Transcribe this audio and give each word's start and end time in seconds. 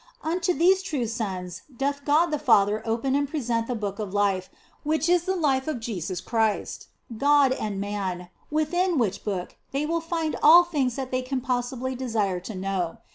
Unto 0.23 0.51
these 0.51 0.81
true 0.81 1.05
sons 1.05 1.61
doth 1.77 2.03
God 2.05 2.31
the 2.31 2.39
Father 2.39 2.81
open 2.87 3.13
and 3.13 3.29
present 3.29 3.67
the 3.67 3.75
Book 3.75 3.99
of 3.99 4.15
Life, 4.15 4.49
which 4.81 5.07
is 5.07 5.25
the 5.25 5.35
life 5.35 5.67
of 5.67 5.79
Jesus 5.79 6.21
Christ, 6.21 6.87
God 7.19 7.51
and 7.51 7.79
Man, 7.79 8.29
within 8.49 8.97
which 8.97 9.23
Book 9.23 9.57
they 9.71 9.85
will 9.85 10.01
find 10.01 10.35
all 10.41 10.63
things 10.63 10.95
that 10.95 11.11
they 11.11 11.21
can 11.21 11.39
possibly 11.39 11.93
desire 11.93 12.39
to 12.39 12.55
know. 12.55 12.97